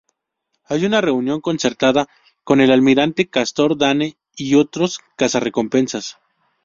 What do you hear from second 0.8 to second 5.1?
una reunión concertada con el almirante Castor Dane y otros